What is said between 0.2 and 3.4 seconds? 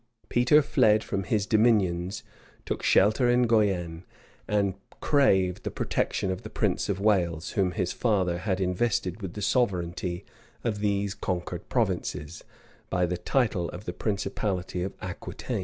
[]Peter fled from his dominions took shelter